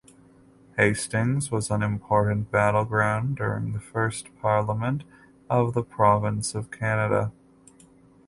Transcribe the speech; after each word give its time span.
Hastings 0.77 1.51
was 1.51 1.69
an 1.69 1.83
important 1.83 2.49
battleground 2.49 3.37
during 3.37 3.71
the 3.71 3.79
first 3.79 4.35
Parliament 4.41 5.03
of 5.47 5.75
the 5.75 5.83
Province 5.83 6.55
of 6.55 6.71
Canada. 6.71 7.31